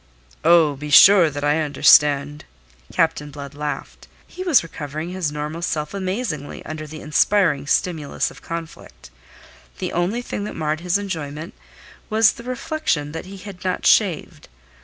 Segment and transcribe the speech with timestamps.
[0.43, 2.45] "Oh, be sure that I understand,"
[2.91, 4.07] Captain Blood laughed.
[4.25, 9.11] He was recovering his normal self amazingly under the inspiring stimulus of conflict.
[9.77, 11.53] The only thing that marred his enjoyment
[12.09, 14.47] was the reflection that he had not shaved.